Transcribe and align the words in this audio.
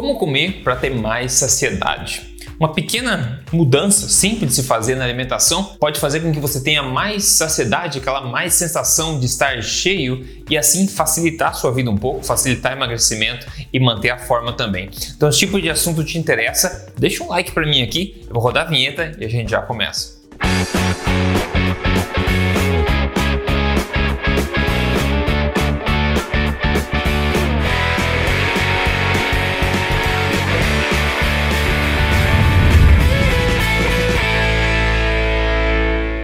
Como 0.00 0.14
comer 0.14 0.62
para 0.64 0.76
ter 0.76 0.88
mais 0.88 1.34
saciedade? 1.34 2.22
Uma 2.58 2.72
pequena 2.72 3.44
mudança 3.52 4.08
simples 4.08 4.48
de 4.48 4.56
se 4.56 4.62
fazer 4.62 4.94
na 4.94 5.04
alimentação 5.04 5.76
pode 5.78 6.00
fazer 6.00 6.20
com 6.20 6.32
que 6.32 6.40
você 6.40 6.64
tenha 6.64 6.82
mais 6.82 7.24
saciedade, 7.24 7.98
aquela 7.98 8.22
mais 8.22 8.54
sensação 8.54 9.20
de 9.20 9.26
estar 9.26 9.62
cheio 9.62 10.26
e 10.48 10.56
assim 10.56 10.88
facilitar 10.88 11.50
a 11.50 11.52
sua 11.52 11.70
vida 11.70 11.90
um 11.90 11.98
pouco, 11.98 12.24
facilitar 12.24 12.72
o 12.72 12.76
emagrecimento 12.76 13.46
e 13.70 13.78
manter 13.78 14.08
a 14.08 14.16
forma 14.16 14.54
também. 14.54 14.88
Então, 15.14 15.30
se 15.30 15.38
tipo 15.40 15.60
de 15.60 15.68
assunto 15.68 16.02
te 16.02 16.16
interessa, 16.16 16.90
deixa 16.96 17.22
um 17.22 17.28
like 17.28 17.52
para 17.52 17.66
mim 17.66 17.82
aqui, 17.82 18.22
eu 18.26 18.32
vou 18.32 18.42
rodar 18.42 18.68
a 18.68 18.70
vinheta 18.70 19.12
e 19.20 19.24
a 19.26 19.28
gente 19.28 19.50
já 19.50 19.60
começa. 19.60 20.18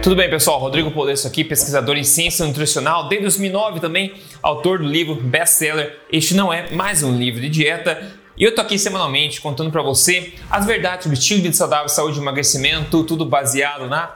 Tudo 0.07 0.15
bem, 0.15 0.29
pessoal? 0.29 0.57
Rodrigo 0.57 0.89
Polesso 0.89 1.27
aqui, 1.27 1.43
pesquisador 1.43 1.97
em 1.97 2.03
ciência 2.05 2.45
nutricional, 2.45 3.09
desde 3.09 3.23
2009 3.23 3.81
também, 3.81 4.13
autor 4.41 4.79
do 4.79 4.85
livro 4.85 5.15
best-seller 5.15 5.99
Este 6.09 6.33
Não 6.33 6.53
É 6.53 6.71
Mais 6.71 7.03
Um 7.03 7.17
Livro 7.17 7.41
de 7.41 7.49
Dieta. 7.49 8.01
E 8.37 8.45
eu 8.45 8.55
tô 8.55 8.61
aqui 8.61 8.79
semanalmente 8.79 9.41
contando 9.41 9.69
para 9.69 9.81
você 9.81 10.31
as 10.49 10.65
verdades 10.65 11.03
sobre 11.03 11.17
estilo 11.17 11.41
de 11.41 11.47
vida 11.47 11.57
saudável, 11.57 11.89
saúde 11.89 12.19
e 12.19 12.21
emagrecimento, 12.21 13.03
tudo 13.03 13.25
baseado 13.25 13.89
na... 13.89 14.15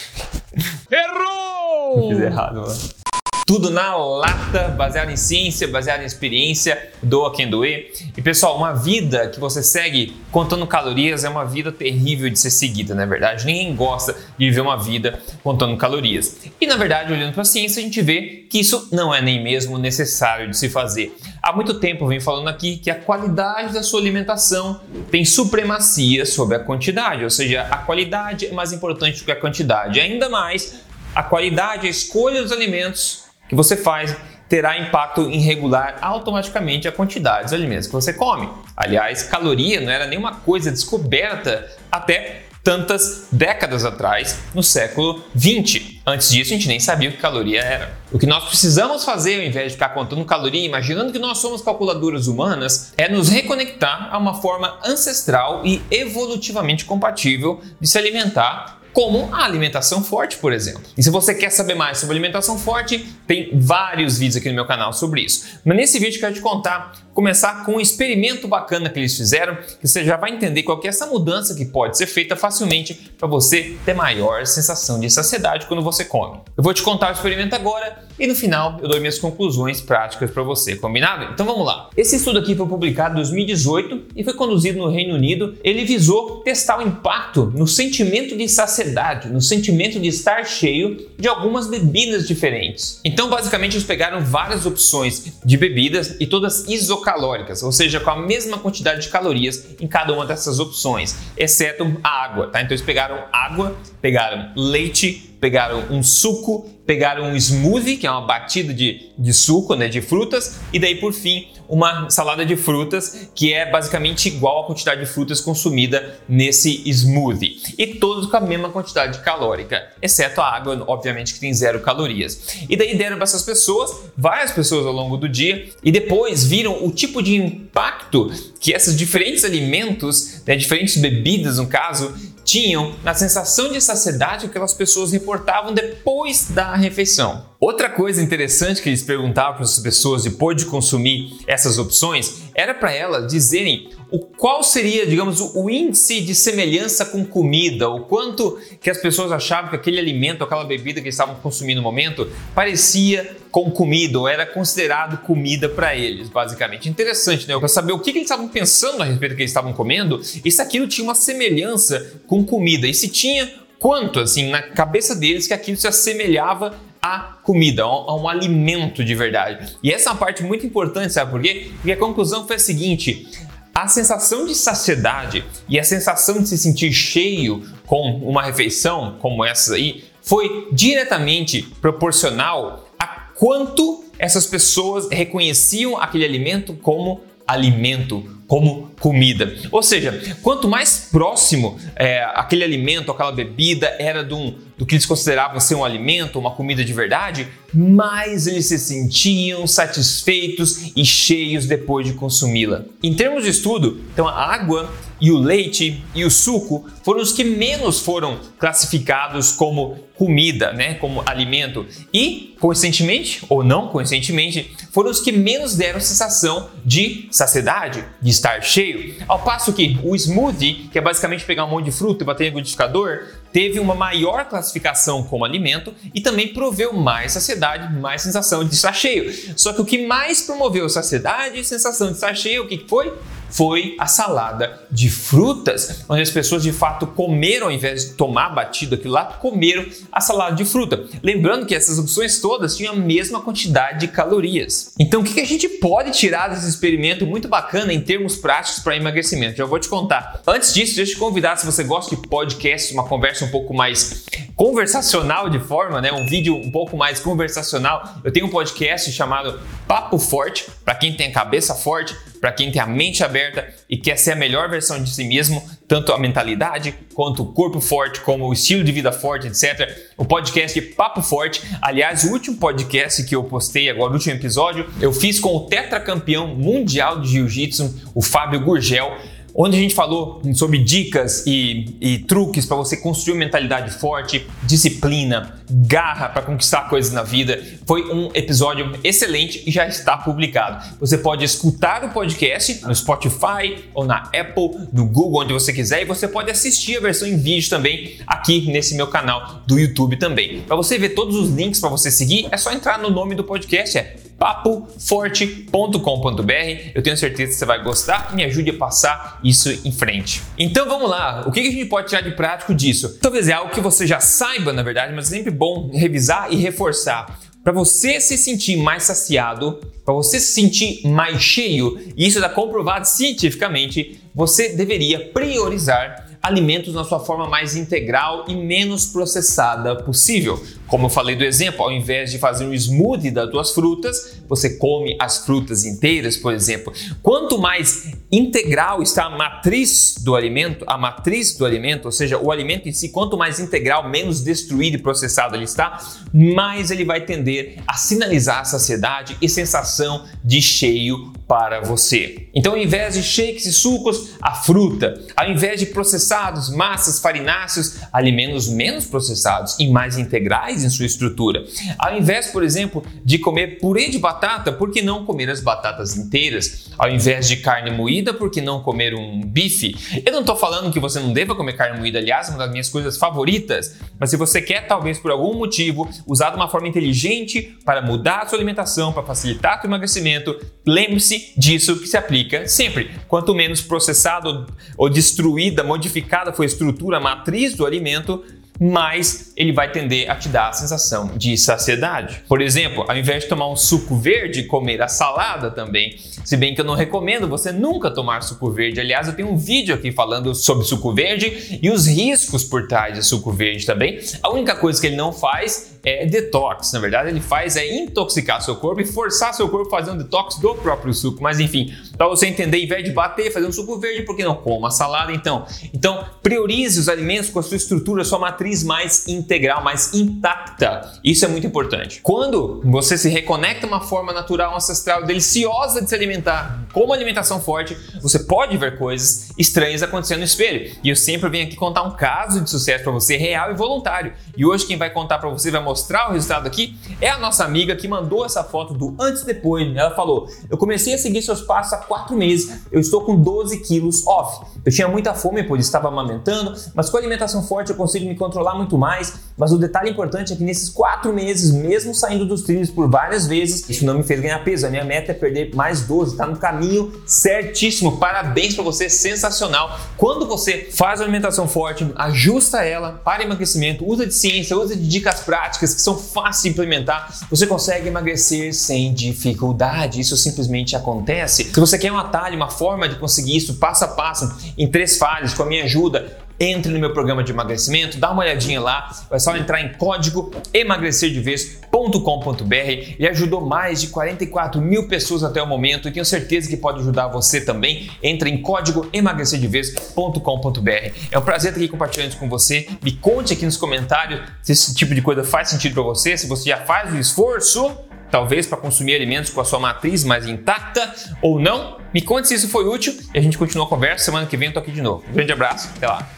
Errou! 0.90 2.08
Fiz 2.08 2.18
errado, 2.18 2.62
mano. 2.62 3.05
Tudo 3.46 3.70
na 3.70 3.94
lata, 3.94 4.70
baseado 4.76 5.08
em 5.10 5.16
ciência, 5.16 5.68
baseado 5.68 6.02
em 6.02 6.04
experiência, 6.04 6.90
doa 7.00 7.32
quem 7.32 7.48
doer. 7.48 7.92
E 8.16 8.20
pessoal, 8.20 8.56
uma 8.56 8.72
vida 8.72 9.28
que 9.28 9.38
você 9.38 9.62
segue 9.62 10.16
contando 10.32 10.66
calorias 10.66 11.22
é 11.22 11.28
uma 11.28 11.44
vida 11.44 11.70
terrível 11.70 12.28
de 12.28 12.40
ser 12.40 12.50
seguida, 12.50 12.92
não 12.92 13.04
é 13.04 13.06
verdade? 13.06 13.46
Ninguém 13.46 13.72
gosta 13.76 14.16
de 14.36 14.46
viver 14.46 14.62
uma 14.62 14.76
vida 14.76 15.20
contando 15.44 15.76
calorias. 15.76 16.38
E 16.60 16.66
na 16.66 16.76
verdade, 16.76 17.12
olhando 17.12 17.34
para 17.34 17.42
a 17.42 17.44
ciência, 17.44 17.78
a 17.78 17.84
gente 17.84 18.02
vê 18.02 18.44
que 18.50 18.58
isso 18.58 18.88
não 18.90 19.14
é 19.14 19.22
nem 19.22 19.40
mesmo 19.40 19.78
necessário 19.78 20.50
de 20.50 20.58
se 20.58 20.68
fazer. 20.68 21.16
Há 21.40 21.52
muito 21.52 21.74
tempo 21.78 22.02
eu 22.02 22.08
venho 22.08 22.20
falando 22.20 22.48
aqui 22.48 22.78
que 22.78 22.90
a 22.90 22.96
qualidade 22.96 23.72
da 23.72 23.84
sua 23.84 24.00
alimentação 24.00 24.80
tem 25.08 25.24
supremacia 25.24 26.26
sobre 26.26 26.56
a 26.56 26.58
quantidade, 26.58 27.22
ou 27.22 27.30
seja, 27.30 27.62
a 27.70 27.76
qualidade 27.76 28.46
é 28.46 28.52
mais 28.52 28.72
importante 28.72 29.20
do 29.20 29.24
que 29.24 29.30
a 29.30 29.36
quantidade. 29.36 30.00
Ainda 30.00 30.28
mais, 30.28 30.80
a 31.14 31.22
qualidade, 31.22 31.86
a 31.86 31.90
escolha 31.90 32.42
dos 32.42 32.50
alimentos 32.50 33.25
que 33.48 33.54
você 33.54 33.76
faz 33.76 34.16
terá 34.48 34.78
impacto 34.78 35.22
em 35.22 35.40
regular 35.40 35.98
automaticamente 36.00 36.86
a 36.86 36.92
quantidade 36.92 37.44
dos 37.44 37.52
alimentos 37.52 37.86
que 37.86 37.92
você 37.92 38.12
come. 38.12 38.48
Aliás, 38.76 39.24
caloria 39.24 39.80
não 39.80 39.90
era 39.90 40.06
nenhuma 40.06 40.36
coisa 40.36 40.70
descoberta 40.70 41.68
até 41.90 42.46
tantas 42.66 43.28
décadas 43.30 43.84
atrás, 43.84 44.40
no 44.52 44.60
século 44.60 45.22
20. 45.32 46.02
Antes 46.04 46.30
disso, 46.30 46.52
a 46.52 46.56
gente 46.56 46.66
nem 46.66 46.80
sabia 46.80 47.08
o 47.08 47.12
que 47.12 47.18
caloria 47.18 47.60
era. 47.60 47.96
O 48.10 48.18
que 48.18 48.26
nós 48.26 48.44
precisamos 48.44 49.04
fazer, 49.04 49.36
ao 49.36 49.46
invés 49.46 49.66
de 49.66 49.74
ficar 49.74 49.90
contando 49.90 50.24
caloria, 50.24 50.66
imaginando 50.66 51.12
que 51.12 51.18
nós 51.18 51.38
somos 51.38 51.62
calculadoras 51.62 52.26
humanas, 52.26 52.92
é 52.96 53.08
nos 53.08 53.28
reconectar 53.28 54.08
a 54.10 54.18
uma 54.18 54.34
forma 54.34 54.80
ancestral 54.84 55.64
e 55.64 55.80
evolutivamente 55.92 56.84
compatível 56.84 57.60
de 57.80 57.86
se 57.86 57.96
alimentar 57.98 58.80
como 58.96 59.28
a 59.30 59.44
alimentação 59.44 60.02
forte, 60.02 60.38
por 60.38 60.54
exemplo. 60.54 60.80
E 60.96 61.02
se 61.02 61.10
você 61.10 61.34
quer 61.34 61.50
saber 61.50 61.74
mais 61.74 61.98
sobre 61.98 62.14
alimentação 62.14 62.58
forte, 62.58 63.06
tem 63.26 63.50
vários 63.52 64.16
vídeos 64.16 64.36
aqui 64.36 64.48
no 64.48 64.54
meu 64.54 64.64
canal 64.64 64.90
sobre 64.90 65.20
isso. 65.20 65.60
Mas 65.66 65.76
nesse 65.76 65.98
vídeo 65.98 66.16
eu 66.16 66.20
quero 66.20 66.34
te 66.34 66.40
contar, 66.40 66.92
começar 67.16 67.64
com 67.64 67.76
um 67.76 67.80
experimento 67.80 68.46
bacana 68.46 68.90
que 68.90 68.98
eles 68.98 69.16
fizeram, 69.16 69.56
que 69.80 69.88
você 69.88 70.04
já 70.04 70.18
vai 70.18 70.32
entender 70.32 70.62
qual 70.62 70.78
é 70.84 70.88
essa 70.88 71.06
mudança 71.06 71.54
que 71.54 71.64
pode 71.64 71.96
ser 71.96 72.06
feita 72.06 72.36
facilmente 72.36 72.92
para 73.16 73.26
você 73.26 73.74
ter 73.86 73.94
maior 73.94 74.44
sensação 74.44 75.00
de 75.00 75.08
saciedade 75.08 75.64
quando 75.66 75.82
você 75.82 76.04
come. 76.04 76.40
Eu 76.54 76.62
vou 76.62 76.74
te 76.74 76.82
contar 76.82 77.08
o 77.08 77.12
experimento 77.14 77.54
agora 77.54 78.04
e 78.18 78.26
no 78.26 78.34
final 78.34 78.78
eu 78.82 78.88
dou 78.88 79.00
minhas 79.00 79.18
conclusões 79.18 79.80
práticas 79.80 80.30
para 80.30 80.42
você, 80.42 80.76
combinado? 80.76 81.32
Então 81.32 81.46
vamos 81.46 81.64
lá. 81.64 81.88
Esse 81.96 82.16
estudo 82.16 82.38
aqui 82.38 82.54
foi 82.54 82.66
publicado 82.66 83.14
em 83.14 83.16
2018 83.16 84.08
e 84.14 84.22
foi 84.22 84.34
conduzido 84.34 84.78
no 84.78 84.90
Reino 84.90 85.14
Unido. 85.14 85.56
Ele 85.64 85.86
visou 85.86 86.42
testar 86.42 86.78
o 86.78 86.82
impacto 86.82 87.50
no 87.56 87.66
sentimento 87.66 88.36
de 88.36 88.46
saciedade 88.46 89.30
no 89.30 89.40
sentimento 89.40 89.98
de 89.98 90.08
estar 90.08 90.44
cheio 90.44 91.08
de 91.18 91.28
algumas 91.28 91.66
bebidas 91.68 92.26
diferentes. 92.26 93.00
Então, 93.04 93.28
basicamente, 93.28 93.74
eles 93.74 93.86
pegaram 93.86 94.24
várias 94.24 94.66
opções 94.66 95.32
de 95.44 95.56
bebidas 95.56 96.16
e 96.20 96.26
todas 96.26 96.68
isocalóricas, 96.68 97.62
ou 97.62 97.72
seja, 97.72 98.00
com 98.00 98.10
a 98.10 98.16
mesma 98.16 98.58
quantidade 98.58 99.02
de 99.02 99.08
calorias 99.08 99.66
em 99.80 99.86
cada 99.86 100.12
uma 100.12 100.26
dessas 100.26 100.58
opções, 100.58 101.16
exceto 101.36 101.96
a 102.02 102.24
água, 102.24 102.48
tá? 102.48 102.60
Então, 102.60 102.72
eles 102.72 102.84
pegaram 102.84 103.24
água, 103.32 103.76
pegaram 104.00 104.52
leite, 104.54 105.34
pegaram 105.40 105.84
um 105.90 106.02
suco, 106.02 106.68
pegaram 106.86 107.24
um 107.24 107.36
smoothie, 107.36 107.96
que 107.96 108.06
é 108.06 108.10
uma 108.10 108.26
batida 108.26 108.72
de, 108.72 109.10
de 109.18 109.32
suco, 109.32 109.74
né, 109.74 109.88
de 109.88 110.00
frutas, 110.00 110.60
e 110.72 110.78
daí 110.78 110.94
por 110.94 111.12
fim 111.12 111.48
uma 111.68 112.08
salada 112.10 112.44
de 112.44 112.56
frutas, 112.56 113.28
que 113.34 113.52
é 113.52 113.68
basicamente 113.68 114.28
igual 114.28 114.62
à 114.62 114.66
quantidade 114.66 115.00
de 115.00 115.06
frutas 115.06 115.40
consumida 115.40 116.18
nesse 116.28 116.82
smoothie. 116.88 117.60
E 117.76 117.86
todos 117.94 118.30
com 118.30 118.36
a 118.36 118.40
mesma 118.40 118.68
quantidade 118.68 119.18
calórica, 119.20 119.84
exceto 120.00 120.40
a 120.40 120.54
água, 120.54 120.84
obviamente, 120.86 121.34
que 121.34 121.40
tem 121.40 121.52
zero 121.52 121.80
calorias. 121.80 122.56
E 122.68 122.76
daí 122.76 122.96
deram 122.96 123.16
para 123.16 123.24
essas 123.24 123.42
pessoas, 123.42 123.90
várias 124.16 124.52
pessoas 124.52 124.86
ao 124.86 124.92
longo 124.92 125.16
do 125.16 125.28
dia, 125.28 125.68
e 125.82 125.90
depois 125.90 126.44
viram 126.44 126.84
o 126.84 126.90
tipo 126.92 127.22
de 127.22 127.34
impacto 127.34 128.30
que 128.60 128.72
esses 128.72 128.96
diferentes 128.96 129.44
alimentos, 129.44 130.42
né, 130.46 130.56
diferentes 130.56 130.96
bebidas 130.96 131.58
no 131.58 131.66
caso, 131.66 132.14
tinham 132.46 132.94
na 133.02 133.12
sensação 133.12 133.72
de 133.72 133.80
saciedade 133.80 134.42
que 134.42 134.50
aquelas 134.50 134.72
pessoas 134.72 135.12
reportavam 135.12 135.74
depois 135.74 136.48
da 136.50 136.74
refeição. 136.76 137.44
Outra 137.58 137.90
coisa 137.90 138.22
interessante 138.22 138.80
que 138.80 138.88
eles 138.88 139.02
perguntavam 139.02 139.54
para 139.54 139.64
as 139.64 139.78
pessoas 139.80 140.22
depois 140.22 140.56
de 140.56 140.66
consumir 140.66 141.36
essas 141.46 141.78
opções 141.78 142.42
era 142.54 142.72
para 142.72 142.92
elas 142.92 143.30
dizerem 143.30 143.90
o 144.10 144.20
qual 144.20 144.62
seria, 144.62 145.06
digamos, 145.06 145.40
o 145.40 145.68
índice 145.68 146.20
de 146.20 146.34
semelhança 146.34 147.04
com 147.04 147.24
comida, 147.24 147.88
o 147.88 148.04
quanto 148.04 148.58
que 148.80 148.88
as 148.88 148.98
pessoas 148.98 149.32
achavam 149.32 149.70
que 149.70 149.76
aquele 149.76 149.98
alimento, 149.98 150.44
aquela 150.44 150.64
bebida 150.64 151.00
que 151.00 151.08
estavam 151.08 151.34
consumindo 151.36 151.80
no 151.80 151.82
momento 151.82 152.30
parecia 152.54 153.36
com 153.50 153.70
comida 153.70 154.18
ou 154.18 154.28
era 154.28 154.46
considerado 154.46 155.22
comida 155.22 155.68
para 155.68 155.96
eles, 155.96 156.28
basicamente. 156.28 156.88
Interessante, 156.88 157.48
né? 157.48 157.58
Para 157.58 157.68
saber 157.68 157.92
o 157.92 157.98
que, 157.98 158.12
que 158.12 158.18
eles 158.18 158.30
estavam 158.30 158.48
pensando 158.48 159.02
a 159.02 159.06
respeito 159.06 159.32
do 159.32 159.36
que 159.36 159.42
eles 159.42 159.50
estavam 159.50 159.72
comendo 159.72 160.20
e 160.44 160.50
se 160.50 160.62
aquilo 160.62 160.86
tinha 160.86 161.04
uma 161.04 161.14
semelhança 161.14 162.20
com 162.26 162.44
comida 162.44 162.86
e 162.86 162.94
se 162.94 163.08
tinha 163.08 163.50
quanto, 163.78 164.20
assim, 164.20 164.50
na 164.50 164.62
cabeça 164.62 165.14
deles 165.14 165.46
que 165.46 165.54
aquilo 165.54 165.76
se 165.76 165.86
assemelhava 165.86 166.78
a 167.00 167.38
comida, 167.42 167.84
a 167.84 168.16
um 168.16 168.28
alimento 168.28 169.04
de 169.04 169.14
verdade. 169.14 169.76
E 169.82 169.92
essa 169.92 170.08
é 170.08 170.12
uma 170.12 170.18
parte 170.18 170.42
muito 170.42 170.66
importante, 170.66 171.12
sabe 171.12 171.30
por 171.30 171.40
quê? 171.40 171.70
Porque 171.76 171.92
a 171.92 171.96
conclusão 171.96 172.46
foi 172.46 172.56
a 172.56 172.58
seguinte: 172.58 173.26
a 173.76 173.86
sensação 173.88 174.46
de 174.46 174.54
saciedade 174.54 175.44
e 175.68 175.78
a 175.78 175.84
sensação 175.84 176.40
de 176.40 176.48
se 176.48 176.56
sentir 176.56 176.94
cheio 176.94 177.62
com 177.84 178.20
uma 178.22 178.42
refeição 178.42 179.18
como 179.20 179.44
essa 179.44 179.74
aí 179.74 180.04
foi 180.22 180.68
diretamente 180.72 181.60
proporcional 181.78 182.88
a 182.98 183.06
quanto 183.34 184.02
essas 184.18 184.46
pessoas 184.46 185.10
reconheciam 185.10 185.98
aquele 185.98 186.24
alimento 186.24 186.72
como 186.72 187.20
alimento, 187.46 188.35
como 188.46 188.90
comida. 189.00 189.54
Ou 189.70 189.82
seja, 189.82 190.36
quanto 190.42 190.68
mais 190.68 191.08
próximo 191.10 191.78
é, 191.96 192.22
aquele 192.34 192.64
alimento, 192.64 193.10
aquela 193.10 193.32
bebida 193.32 193.94
era 193.98 194.22
um, 194.34 194.54
do 194.78 194.86
que 194.86 194.94
eles 194.94 195.06
consideravam 195.06 195.58
ser 195.58 195.74
um 195.74 195.84
alimento, 195.84 196.38
uma 196.38 196.52
comida 196.52 196.84
de 196.84 196.92
verdade, 196.92 197.48
mais 197.74 198.46
eles 198.46 198.66
se 198.66 198.78
sentiam 198.78 199.66
satisfeitos 199.66 200.92
e 200.94 201.04
cheios 201.04 201.66
depois 201.66 202.06
de 202.06 202.12
consumi-la. 202.14 202.84
Em 203.02 203.14
termos 203.14 203.44
de 203.44 203.50
estudo, 203.50 204.00
então 204.12 204.28
a 204.28 204.32
água 204.32 204.90
e 205.20 205.30
o 205.30 205.38
leite 205.38 206.02
e 206.14 206.24
o 206.24 206.30
suco 206.30 206.88
foram 207.02 207.20
os 207.20 207.32
que 207.32 207.44
menos 207.44 208.00
foram 208.00 208.38
classificados 208.58 209.52
como 209.52 209.98
comida, 210.16 210.72
né, 210.72 210.94
como 210.94 211.22
alimento 211.26 211.86
e, 212.12 212.56
coincidentemente 212.58 213.44
ou 213.48 213.62
não 213.62 213.88
coincidentemente, 213.88 214.74
foram 214.90 215.10
os 215.10 215.20
que 215.20 215.30
menos 215.30 215.76
deram 215.76 216.00
sensação 216.00 216.70
de 216.84 217.28
saciedade, 217.30 218.04
de 218.20 218.30
estar 218.30 218.62
cheio. 218.62 219.14
Ao 219.28 219.42
passo 219.42 219.72
que 219.72 219.98
o 220.02 220.16
smoothie, 220.16 220.88
que 220.90 220.98
é 220.98 221.02
basicamente 221.02 221.44
pegar 221.44 221.66
um 221.66 221.70
monte 221.70 221.86
de 221.86 221.92
fruta 221.92 222.24
e 222.24 222.26
bater 222.26 222.44
em 222.44 222.48
liquidificador, 222.48 223.26
teve 223.52 223.78
uma 223.78 223.94
maior 223.94 224.46
classificação 224.46 225.22
como 225.22 225.44
alimento 225.44 225.94
e 226.14 226.20
também 226.20 226.48
proveu 226.48 226.92
mais 226.94 227.32
saciedade, 227.32 227.94
mais 227.98 228.22
sensação 228.22 228.64
de 228.64 228.74
estar 228.74 228.92
cheio. 228.92 229.32
Só 229.56 229.72
que 229.72 229.80
o 229.80 229.84
que 229.84 230.06
mais 230.06 230.42
promoveu 230.42 230.88
saciedade 230.88 231.60
e 231.60 231.64
sensação 231.64 232.08
de 232.08 232.14
estar 232.14 232.34
cheio, 232.34 232.64
o 232.64 232.68
que 232.68 232.84
foi? 232.88 233.12
Foi 233.50 233.96
a 233.98 234.06
salada 234.06 234.80
de 234.90 235.10
frutas, 235.10 236.04
onde 236.08 236.22
as 236.22 236.30
pessoas 236.30 236.62
de 236.62 236.72
fato 236.72 237.06
comeram, 237.06 237.66
ao 237.66 237.72
invés 237.72 238.08
de 238.08 238.14
tomar 238.14 238.50
batido 238.50 238.94
aquilo 238.94 239.14
lá, 239.14 239.24
comeram 239.24 239.84
a 240.12 240.20
salada 240.20 240.56
de 240.56 240.64
fruta. 240.64 241.04
Lembrando 241.22 241.66
que 241.66 241.74
essas 241.74 241.98
opções 241.98 242.40
todas 242.40 242.76
tinham 242.76 242.94
a 242.94 242.96
mesma 242.96 243.40
quantidade 243.40 244.00
de 244.00 244.08
calorias. 244.08 244.92
Então, 244.98 245.20
o 245.20 245.24
que 245.24 245.40
a 245.40 245.46
gente 245.46 245.68
pode 245.68 246.10
tirar 246.12 246.48
desse 246.48 246.68
experimento 246.68 247.26
muito 247.26 247.48
bacana 247.48 247.92
em 247.92 248.00
termos 248.00 248.36
práticos 248.36 248.82
para 248.82 248.96
emagrecimento? 248.96 249.56
Já 249.56 249.64
vou 249.64 249.78
te 249.78 249.88
contar. 249.88 250.40
Antes 250.46 250.72
disso, 250.72 250.96
deixa 250.96 251.12
eu 251.12 251.14
te 251.14 251.20
convidar, 251.20 251.56
se 251.56 251.66
você 251.66 251.84
gosta 251.84 252.14
de 252.14 252.28
podcast, 252.28 252.92
uma 252.92 253.04
conversa 253.04 253.44
um 253.44 253.50
pouco 253.50 253.74
mais 253.74 254.24
conversacional 254.54 255.50
de 255.50 255.60
forma, 255.60 256.00
né? 256.00 256.12
Um 256.12 256.26
vídeo 256.26 256.56
um 256.56 256.70
pouco 256.70 256.96
mais 256.96 257.20
conversacional. 257.20 258.16
Eu 258.24 258.32
tenho 258.32 258.46
um 258.46 258.50
podcast 258.50 259.12
chamado 259.12 259.60
Papo 259.86 260.18
Forte, 260.18 260.66
para 260.84 260.94
quem 260.94 261.14
tem 261.14 261.28
a 261.28 261.32
cabeça 261.32 261.74
forte, 261.74 262.16
para 262.46 262.52
quem 262.52 262.70
tem 262.70 262.80
a 262.80 262.86
mente 262.86 263.24
aberta 263.24 263.66
e 263.90 263.96
quer 263.96 264.16
ser 264.16 264.30
a 264.30 264.36
melhor 264.36 264.70
versão 264.70 265.02
de 265.02 265.10
si 265.10 265.24
mesmo, 265.24 265.60
tanto 265.88 266.12
a 266.12 266.18
mentalidade 266.18 266.94
quanto 267.12 267.42
o 267.42 267.46
corpo 267.46 267.80
forte, 267.80 268.20
como 268.20 268.46
o 268.46 268.52
estilo 268.52 268.84
de 268.84 268.92
vida 268.92 269.10
forte, 269.10 269.48
etc. 269.48 269.98
O 270.16 270.24
podcast 270.24 270.80
Papo 270.80 271.22
Forte, 271.22 271.60
aliás, 271.82 272.22
o 272.22 272.30
último 272.30 272.56
podcast 272.56 273.24
que 273.24 273.34
eu 273.34 273.42
postei 273.42 273.90
agora, 273.90 274.12
o 274.12 274.14
último 274.14 274.36
episódio, 274.36 274.88
eu 275.00 275.12
fiz 275.12 275.40
com 275.40 275.56
o 275.56 275.66
tetracampeão 275.66 276.46
mundial 276.54 277.20
de 277.20 277.30
jiu-jitsu, 277.30 278.12
o 278.14 278.22
Fábio 278.22 278.60
Gurgel 278.60 279.16
onde 279.56 279.76
a 279.76 279.80
gente 279.80 279.94
falou 279.94 280.42
sobre 280.54 280.78
dicas 280.78 281.44
e, 281.46 281.96
e 282.00 282.18
truques 282.18 282.66
para 282.66 282.76
você 282.76 282.96
construir 282.96 283.32
uma 283.32 283.38
mentalidade 283.38 283.90
forte, 283.98 284.46
disciplina, 284.64 285.58
garra 285.70 286.28
para 286.28 286.42
conquistar 286.42 286.88
coisas 286.88 287.12
na 287.12 287.22
vida. 287.22 287.62
Foi 287.86 288.02
um 288.12 288.30
episódio 288.34 288.92
excelente 289.02 289.62
e 289.66 289.70
já 289.70 289.86
está 289.86 290.18
publicado. 290.18 290.96
Você 291.00 291.16
pode 291.16 291.44
escutar 291.44 292.04
o 292.04 292.10
podcast 292.10 292.84
no 292.84 292.94
Spotify 292.94 293.84
ou 293.94 294.04
na 294.04 294.18
Apple, 294.34 294.88
no 294.92 295.06
Google, 295.06 295.42
onde 295.42 295.52
você 295.52 295.72
quiser, 295.72 296.02
e 296.02 296.04
você 296.04 296.28
pode 296.28 296.50
assistir 296.50 296.98
a 296.98 297.00
versão 297.00 297.26
em 297.26 297.38
vídeo 297.38 297.70
também 297.70 298.16
aqui 298.26 298.70
nesse 298.70 298.94
meu 298.94 299.06
canal 299.06 299.62
do 299.66 299.78
YouTube 299.78 300.16
também. 300.16 300.60
Para 300.62 300.76
você 300.76 300.98
ver 300.98 301.10
todos 301.10 301.34
os 301.34 301.50
links 301.50 301.80
para 301.80 301.88
você 301.88 302.10
seguir, 302.10 302.46
é 302.50 302.56
só 302.58 302.72
entrar 302.72 302.98
no 302.98 303.10
nome 303.10 303.34
do 303.34 303.42
podcast, 303.42 303.96
é 303.96 304.16
papoforte.com.br. 304.38 306.90
Eu 306.94 307.02
tenho 307.02 307.16
certeza 307.16 307.52
que 307.52 307.58
você 307.58 307.64
vai 307.64 307.82
gostar 307.82 308.28
e 308.32 308.36
me 308.36 308.44
ajude 308.44 308.70
a 308.70 308.74
passar 308.74 309.40
isso 309.42 309.70
em 309.84 309.92
frente. 309.92 310.42
Então 310.58 310.86
vamos 310.86 311.08
lá, 311.08 311.44
o 311.46 311.52
que 311.52 311.60
a 311.60 311.64
gente 311.64 311.86
pode 311.86 312.08
tirar 312.08 312.20
de 312.20 312.32
prático 312.32 312.74
disso? 312.74 313.18
Talvez 313.20 313.48
é 313.48 313.52
algo 313.52 313.72
que 313.72 313.80
você 313.80 314.06
já 314.06 314.20
saiba, 314.20 314.72
na 314.72 314.82
verdade, 314.82 315.14
mas 315.14 315.32
é 315.32 315.36
sempre 315.36 315.50
bom 315.50 315.90
revisar 315.92 316.52
e 316.52 316.56
reforçar. 316.56 317.40
Para 317.64 317.72
você 317.72 318.20
se 318.20 318.38
sentir 318.38 318.76
mais 318.76 319.02
saciado, 319.02 319.80
para 320.04 320.14
você 320.14 320.38
se 320.38 320.52
sentir 320.52 321.04
mais 321.04 321.42
cheio, 321.42 321.98
e 322.16 322.24
isso 322.24 322.38
está 322.38 322.48
comprovado 322.48 323.06
cientificamente, 323.06 324.20
você 324.32 324.68
deveria 324.68 325.18
priorizar 325.30 326.28
alimentos 326.40 326.94
na 326.94 327.02
sua 327.02 327.18
forma 327.18 327.48
mais 327.48 327.74
integral 327.74 328.44
e 328.46 328.54
menos 328.54 329.06
processada 329.06 329.96
possível. 329.96 330.62
Como 330.86 331.06
eu 331.06 331.10
falei 331.10 331.36
do 331.36 331.44
exemplo, 331.44 331.82
ao 331.82 331.92
invés 331.92 332.30
de 332.30 332.38
fazer 332.38 332.64
um 332.64 332.72
smoothie 332.74 333.30
das 333.30 333.50
tuas 333.50 333.72
frutas, 333.72 334.40
você 334.48 334.76
come 334.76 335.16
as 335.20 335.44
frutas 335.44 335.84
inteiras, 335.84 336.36
por 336.36 336.52
exemplo. 336.52 336.92
Quanto 337.22 337.58
mais 337.58 338.12
integral 338.30 339.02
está 339.02 339.24
a 339.24 339.30
matriz 339.30 340.14
do 340.20 340.34
alimento, 340.34 340.84
a 340.88 340.96
matriz 340.96 341.56
do 341.56 341.64
alimento, 341.64 342.06
ou 342.06 342.12
seja, 342.12 342.38
o 342.38 342.50
alimento 342.50 342.88
em 342.88 342.92
si, 342.92 343.08
quanto 343.08 343.36
mais 343.36 343.58
integral, 343.58 344.08
menos 344.08 344.42
destruído 344.42 344.94
e 344.94 344.98
processado 344.98 345.56
ele 345.56 345.64
está, 345.64 345.98
mais 346.32 346.90
ele 346.90 347.04
vai 347.04 347.20
tender 347.20 347.82
a 347.86 347.94
sinalizar 347.94 348.60
a 348.60 348.64
saciedade 348.64 349.36
e 349.40 349.48
sensação 349.48 350.24
de 350.44 350.60
cheio 350.62 351.32
para 351.46 351.80
você. 351.80 352.48
Então, 352.54 352.72
ao 352.72 352.78
invés 352.78 353.14
de 353.14 353.22
shakes 353.22 353.66
e 353.66 353.72
sucos, 353.72 354.30
a 354.40 354.54
fruta. 354.54 355.20
Ao 355.36 355.48
invés 355.48 355.78
de 355.78 355.86
processados, 355.86 356.68
massas, 356.70 357.20
farináceos, 357.20 357.98
alimentos 358.12 358.68
menos 358.68 359.06
processados 359.06 359.76
e 359.78 359.88
mais 359.88 360.18
integrais 360.18 360.75
em 360.84 360.90
sua 360.90 361.06
estrutura. 361.06 361.64
Ao 361.98 362.16
invés, 362.16 362.48
por 362.48 362.62
exemplo, 362.62 363.04
de 363.24 363.38
comer 363.38 363.78
purê 363.78 364.08
de 364.08 364.18
batata, 364.18 364.72
por 364.72 364.90
que 364.90 365.02
não 365.02 365.24
comer 365.24 365.50
as 365.50 365.60
batatas 365.60 366.16
inteiras? 366.16 366.90
Ao 366.98 367.10
invés 367.10 367.48
de 367.48 367.56
carne 367.56 367.90
moída, 367.90 368.32
por 368.32 368.50
que 368.50 368.60
não 368.60 368.82
comer 368.82 369.14
um 369.14 369.40
bife? 369.40 369.96
Eu 370.24 370.32
não 370.32 370.40
estou 370.40 370.56
falando 370.56 370.92
que 370.92 371.00
você 371.00 371.20
não 371.20 371.32
deva 371.32 371.54
comer 371.54 371.74
carne 371.74 371.98
moída, 371.98 372.18
aliás, 372.18 372.48
é 372.48 372.50
uma 372.52 372.58
das 372.58 372.70
minhas 372.70 372.88
coisas 372.88 373.16
favoritas, 373.16 373.96
mas 374.18 374.30
se 374.30 374.36
você 374.36 374.60
quer, 374.60 374.86
talvez 374.86 375.18
por 375.18 375.30
algum 375.30 375.54
motivo, 375.54 376.08
usar 376.26 376.50
de 376.50 376.56
uma 376.56 376.68
forma 376.68 376.88
inteligente 376.88 377.76
para 377.84 378.02
mudar 378.02 378.42
a 378.42 378.46
sua 378.46 378.58
alimentação, 378.58 379.12
para 379.12 379.22
facilitar 379.22 379.80
o 379.82 379.86
emagrecimento, 379.86 380.56
lembre-se 380.86 381.52
disso 381.56 381.98
que 381.98 382.06
se 382.06 382.16
aplica 382.16 382.66
sempre. 382.66 383.10
Quanto 383.28 383.54
menos 383.54 383.80
processado 383.80 384.66
ou 384.96 385.08
destruída, 385.08 385.82
modificada 385.82 386.52
foi 386.52 386.66
a 386.66 386.68
estrutura, 386.68 387.18
a 387.18 387.20
matriz 387.20 387.74
do 387.74 387.86
alimento, 387.86 388.44
mais 388.80 389.52
ele 389.56 389.72
vai 389.72 389.90
tender 389.90 390.30
a 390.30 390.36
te 390.36 390.48
dar 390.48 390.68
a 390.68 390.72
sensação 390.72 391.32
de 391.36 391.56
saciedade. 391.56 392.42
Por 392.48 392.60
exemplo, 392.60 393.04
ao 393.08 393.16
invés 393.16 393.44
de 393.44 393.48
tomar 393.48 393.70
um 393.70 393.76
suco 393.76 394.16
verde, 394.16 394.64
comer 394.64 395.00
a 395.02 395.08
salada 395.08 395.70
também. 395.70 396.16
Se 396.44 396.56
bem 396.56 396.74
que 396.74 396.80
eu 396.80 396.84
não 396.84 396.94
recomendo 396.94 397.48
você 397.48 397.72
nunca 397.72 398.10
tomar 398.10 398.42
suco 398.42 398.70
verde. 398.70 399.00
Aliás, 399.00 399.28
eu 399.28 399.34
tenho 399.34 399.50
um 399.50 399.56
vídeo 399.56 399.94
aqui 399.94 400.12
falando 400.12 400.54
sobre 400.54 400.84
suco 400.84 401.12
verde 401.12 401.78
e 401.82 401.90
os 401.90 402.06
riscos 402.06 402.64
por 402.64 402.86
trás 402.86 403.14
de 403.14 403.22
suco 403.24 403.50
verde 403.52 403.86
também. 403.86 404.20
A 404.42 404.50
única 404.50 404.74
coisa 404.76 405.00
que 405.00 405.06
ele 405.06 405.16
não 405.16 405.32
faz 405.32 405.96
é 406.04 406.24
detox. 406.24 406.92
Na 406.92 407.00
verdade, 407.00 407.30
ele 407.30 407.40
faz 407.40 407.76
é 407.76 407.94
intoxicar 407.94 408.62
seu 408.62 408.76
corpo 408.76 409.00
e 409.00 409.04
forçar 409.04 409.52
seu 409.52 409.68
corpo 409.68 409.88
a 409.88 409.98
fazer 409.98 410.12
um 410.12 410.16
detox 410.16 410.58
do 410.58 410.74
próprio 410.76 411.12
suco. 411.12 411.42
Mas 411.42 411.58
enfim, 411.58 411.92
para 412.16 412.28
você 412.28 412.46
entender, 412.46 412.78
ao 412.78 412.82
invés 412.84 413.04
de 413.04 413.10
bater, 413.10 413.52
fazer 413.52 413.66
um 413.66 413.72
suco 413.72 413.98
verde, 413.98 414.22
por 414.22 414.36
que 414.36 414.44
não 414.44 414.56
coma 414.56 414.90
salada 414.90 415.32
então? 415.32 415.66
Então, 415.92 416.24
priorize 416.42 416.98
os 416.98 417.08
alimentos 417.08 417.50
com 417.50 417.58
a 417.58 417.62
sua 417.62 417.76
estrutura, 417.76 418.24
sua 418.24 418.38
matriz 418.38 418.82
mais 418.82 419.26
integral, 419.28 419.82
mais 419.82 420.14
intacta. 420.14 421.12
Isso 421.22 421.44
é 421.44 421.48
muito 421.48 421.66
importante. 421.66 422.20
Quando 422.22 422.80
você 422.84 423.18
se 423.18 423.28
reconecta 423.28 423.86
a 423.86 423.88
uma 423.88 424.00
forma 424.00 424.32
natural, 424.32 424.74
ancestral, 424.76 425.24
deliciosa 425.24 426.02
de 426.02 426.08
se 426.08 426.14
alimentar, 426.14 426.86
com 426.92 427.00
uma 427.00 427.14
alimentação 427.14 427.60
forte, 427.60 427.96
você 428.22 428.38
pode 428.38 428.76
ver 428.76 428.96
coisas 428.98 429.50
estranhas 429.58 430.02
acontecendo 430.02 430.38
no 430.38 430.44
espelho. 430.44 430.96
E 431.02 431.10
eu 431.10 431.16
sempre 431.16 431.48
venho 431.50 431.66
aqui 431.66 431.76
contar 431.76 432.02
um 432.02 432.16
caso 432.16 432.60
de 432.60 432.70
sucesso 432.70 433.04
para 433.04 433.12
você, 433.12 433.36
real 433.36 433.70
e 433.70 433.74
voluntário. 433.74 434.32
E 434.56 434.64
hoje 434.64 434.86
quem 434.86 434.96
vai 434.96 435.10
contar 435.10 435.38
para 435.38 435.50
você, 435.50 435.70
vai 435.70 435.82
mostrar 435.82 436.30
o 436.30 436.32
resultado 436.32 436.66
aqui, 436.66 436.96
é 437.20 437.28
a 437.28 437.38
nossa 437.38 437.64
amiga 437.64 437.94
que 437.94 438.08
mandou 438.08 438.44
essa 438.46 438.64
foto 438.64 438.94
do 438.94 439.14
antes 439.20 439.42
e 439.42 439.46
depois. 439.46 439.94
Ela 439.94 440.14
falou: 440.14 440.48
Eu 440.70 440.78
comecei 440.78 441.14
a 441.14 441.18
seguir 441.18 441.42
seus 441.42 441.60
passos 441.60 441.92
há 441.92 441.98
quatro 442.06 442.36
meses, 442.36 442.80
eu 442.90 443.00
estou 443.00 443.22
com 443.22 443.36
12 443.36 443.78
quilos 443.80 444.26
off. 444.26 444.64
Eu 444.84 444.92
tinha 444.92 445.08
muita 445.08 445.34
fome, 445.34 445.62
pois 445.64 445.84
estava 445.84 446.08
amamentando, 446.08 446.74
mas 446.94 447.10
com 447.10 447.16
alimentação 447.16 447.62
forte 447.62 447.90
eu 447.90 447.96
consigo 447.96 448.26
me 448.26 448.36
controlar 448.36 448.74
muito 448.74 448.96
mais. 448.96 449.34
Mas 449.56 449.72
o 449.72 449.78
detalhe 449.78 450.10
importante 450.10 450.52
é 450.52 450.56
que 450.56 450.62
nesses 450.62 450.88
quatro 450.88 451.32
meses, 451.32 451.72
mesmo 451.72 452.14
saindo 452.14 452.46
dos 452.46 452.62
trilhos 452.62 452.90
por 452.90 453.10
várias 453.10 453.46
vezes, 453.46 453.88
isso 453.88 454.04
não 454.04 454.18
me 454.18 454.22
fez 454.22 454.40
ganhar 454.40 454.62
peso. 454.62 454.86
A 454.86 454.90
minha 454.90 455.04
meta 455.04 455.32
é 455.32 455.34
perder 455.34 455.74
mais 455.74 456.02
12, 456.02 456.32
está 456.32 456.46
no 456.46 456.56
caminho 456.56 457.12
certíssimo. 457.26 458.18
Parabéns 458.18 458.74
para 458.74 458.84
você, 458.84 459.08
sensacional. 459.08 459.98
Quando 460.16 460.46
você 460.46 460.88
faz 460.92 461.20
uma 461.20 461.24
alimentação 461.24 461.66
forte, 461.66 462.06
ajusta 462.16 462.84
ela 462.84 463.20
para 463.24 463.42
emagrecimento, 463.42 464.08
usa 464.08 464.26
de 464.26 464.34
ciência, 464.34 464.76
usa 464.76 464.94
de 464.94 465.08
dicas 465.08 465.40
práticas 465.40 465.94
que 465.94 466.00
são 466.00 466.16
fáceis 466.16 466.62
de 466.62 466.68
implementar, 466.68 467.34
você 467.50 467.66
consegue 467.66 468.08
emagrecer 468.08 468.74
sem 468.74 469.12
dificuldade. 469.12 470.20
Isso 470.20 470.36
simplesmente 470.36 470.94
acontece. 470.94 471.64
Se 471.64 471.80
você 471.80 471.95
quer 471.98 472.12
um 472.12 472.18
atalho, 472.18 472.56
uma 472.56 472.70
forma 472.70 473.08
de 473.08 473.16
conseguir 473.16 473.56
isso 473.56 473.78
passo 473.78 474.04
a 474.04 474.08
passo, 474.08 474.72
em 474.76 474.90
três 474.90 475.18
fases, 475.18 475.54
com 475.54 475.62
a 475.62 475.66
minha 475.66 475.84
ajuda, 475.84 476.46
entre 476.58 476.90
no 476.90 476.98
meu 476.98 477.12
programa 477.12 477.44
de 477.44 477.52
emagrecimento, 477.52 478.16
dá 478.18 478.30
uma 478.30 478.42
olhadinha 478.42 478.80
lá, 478.80 479.14
é 479.30 479.38
só 479.38 479.54
entrar 479.56 479.82
em 479.82 479.92
código 479.94 480.50
emagrecerdevez.com.br. 480.72 482.74
Ele 482.74 483.28
ajudou 483.28 483.60
mais 483.60 484.00
de 484.00 484.06
44 484.08 484.80
mil 484.80 485.06
pessoas 485.06 485.44
até 485.44 485.62
o 485.62 485.66
momento 485.66 486.08
e 486.08 486.12
tenho 486.12 486.24
certeza 486.24 486.66
que 486.68 486.76
pode 486.76 487.00
ajudar 487.00 487.28
você 487.28 487.60
também. 487.60 488.10
Entre 488.22 488.48
em 488.50 488.62
código 488.62 489.06
emagrecerdevez.com.br. 489.12 491.12
É 491.30 491.38
um 491.38 491.42
prazer 491.42 491.72
estar 491.72 491.80
aqui 491.80 491.88
compartilhando 491.88 492.30
isso 492.30 492.38
com 492.38 492.48
você. 492.48 492.88
Me 493.02 493.12
conte 493.12 493.52
aqui 493.52 493.66
nos 493.66 493.76
comentários 493.76 494.40
se 494.62 494.72
esse 494.72 494.94
tipo 494.94 495.14
de 495.14 495.20
coisa 495.20 495.44
faz 495.44 495.68
sentido 495.68 495.92
para 495.94 496.04
você, 496.04 496.38
se 496.38 496.46
você 496.46 496.70
já 496.70 496.78
faz 496.78 497.12
o 497.12 497.18
esforço 497.18 498.05
talvez 498.30 498.66
para 498.66 498.78
consumir 498.78 499.14
alimentos 499.14 499.50
com 499.50 499.60
a 499.60 499.64
sua 499.64 499.78
matriz 499.78 500.24
mais 500.24 500.46
intacta 500.46 501.14
ou 501.42 501.58
não. 501.58 501.98
Me 502.12 502.22
conte 502.22 502.48
se 502.48 502.54
isso 502.54 502.68
foi 502.68 502.84
útil 502.84 503.16
e 503.34 503.38
a 503.38 503.42
gente 503.42 503.58
continua 503.58 503.86
a 503.86 503.88
conversa. 503.88 504.24
Semana 504.24 504.46
que 504.46 504.56
vem 504.56 504.68
eu 504.68 504.74
tô 504.74 504.80
aqui 504.80 504.90
de 504.90 505.02
novo. 505.02 505.24
Um 505.28 505.32
grande 505.32 505.52
abraço, 505.52 505.90
até 505.96 506.06
lá. 506.06 506.28